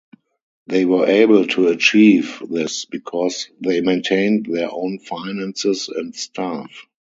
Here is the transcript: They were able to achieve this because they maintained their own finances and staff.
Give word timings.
They 0.65 0.83
were 0.85 1.05
able 1.05 1.45
to 1.49 1.67
achieve 1.67 2.41
this 2.49 2.85
because 2.85 3.49
they 3.59 3.81
maintained 3.81 4.47
their 4.47 4.69
own 4.71 4.97
finances 4.97 5.89
and 5.89 6.15
staff. 6.15 6.71